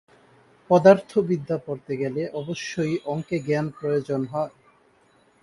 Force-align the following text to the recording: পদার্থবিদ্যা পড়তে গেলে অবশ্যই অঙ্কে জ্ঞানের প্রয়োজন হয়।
পদার্থবিদ্যা 0.69 1.57
পড়তে 1.65 1.93
গেলে 1.97 2.21
অবশ্যই 2.33 2.93
অঙ্কে 3.05 3.37
জ্ঞানের 3.39 3.75
প্রয়োজন 3.79 4.21
হয়। 4.25 4.53